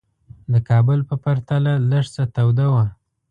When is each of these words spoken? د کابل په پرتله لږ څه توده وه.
د 0.51 0.53
کابل 0.69 0.99
په 1.09 1.15
پرتله 1.23 1.73
لږ 1.91 2.05
څه 2.15 2.23
توده 2.35 2.67
وه. 2.73 2.85